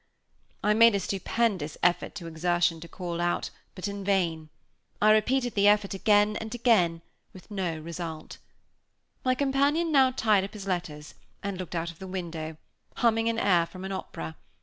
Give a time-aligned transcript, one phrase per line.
[0.63, 4.49] I made a stupendous exertion to call out, but in vain;
[4.99, 8.39] I repeated the effort again and again, with no result.
[9.23, 12.57] My companion now tied up his letters, and looked out of the window,
[12.95, 14.35] humming an air from an opera.